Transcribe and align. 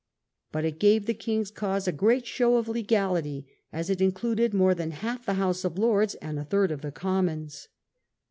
But 0.51 0.65
it 0.65 0.79
gave 0.79 1.05
the 1.05 1.13
king's 1.13 1.51
cause 1.51 1.87
a 1.87 1.91
great 1.91 2.25
show 2.25 2.57
of 2.57 2.67
legality, 2.67 3.45
as 3.71 3.87
it 3.87 4.01
included 4.01 4.51
more 4.51 4.73
than 4.73 4.89
half 4.89 5.27
the 5.27 5.35
House 5.35 5.63
of 5.63 5.77
Lords, 5.77 6.15
and 6.15 6.39
a 6.39 6.43
third 6.43 6.71
of 6.71 6.81
the 6.81 6.91
Commons. 6.91 7.67